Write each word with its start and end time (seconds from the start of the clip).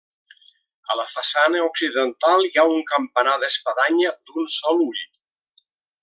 A 0.93 0.95
la 0.99 1.03
façana 1.11 1.59
occidental 1.65 2.47
hi 2.49 2.61
ha 2.61 2.65
un 2.77 2.81
campanar 2.95 3.35
d'espadanya 3.43 4.15
d'un 4.31 4.49
sol 4.59 4.81
ull. 4.91 5.03